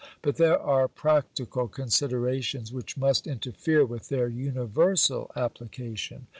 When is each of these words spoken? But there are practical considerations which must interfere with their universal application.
But 0.23 0.37
there 0.37 0.57
are 0.59 0.87
practical 0.87 1.67
considerations 1.67 2.73
which 2.73 2.97
must 2.97 3.27
interfere 3.27 3.85
with 3.85 4.09
their 4.09 4.27
universal 4.29 5.29
application. 5.35 6.25